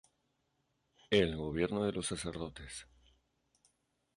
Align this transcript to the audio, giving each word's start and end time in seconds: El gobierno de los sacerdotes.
El 1.11 1.35
gobierno 1.37 1.83
de 1.85 1.91
los 1.91 2.07
sacerdotes. 2.07 2.87